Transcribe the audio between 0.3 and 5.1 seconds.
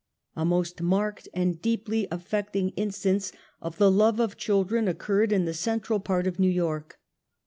A most marked and, deepl}^ affecting instance of the love of children oc